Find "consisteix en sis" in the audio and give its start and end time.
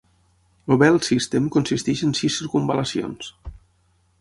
1.57-2.39